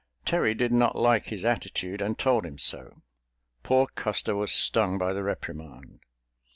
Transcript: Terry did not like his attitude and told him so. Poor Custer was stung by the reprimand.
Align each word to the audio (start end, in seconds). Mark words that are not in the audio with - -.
Terry 0.25 0.55
did 0.55 0.71
not 0.71 0.95
like 0.95 1.25
his 1.25 1.45
attitude 1.45 2.01
and 2.01 2.17
told 2.17 2.43
him 2.43 2.57
so. 2.57 3.03
Poor 3.61 3.85
Custer 3.85 4.35
was 4.35 4.51
stung 4.51 4.97
by 4.97 5.13
the 5.13 5.21
reprimand. 5.21 5.99